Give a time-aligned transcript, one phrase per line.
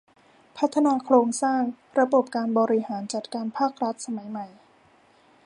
[0.57, 1.61] พัฒนาโครงสร้าง
[1.99, 4.47] ระบบการบริหารจัดการภาครัฐสมัยใหม่